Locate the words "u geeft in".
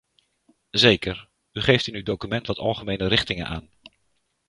1.51-1.95